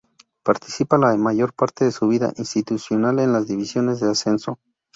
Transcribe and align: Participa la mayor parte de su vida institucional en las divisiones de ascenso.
Participa 0.41 0.97
la 0.97 1.15
mayor 1.15 1.53
parte 1.53 1.85
de 1.85 1.91
su 1.91 2.07
vida 2.07 2.33
institucional 2.37 3.19
en 3.19 3.33
las 3.33 3.45
divisiones 3.45 3.99
de 3.99 4.09
ascenso. 4.09 4.57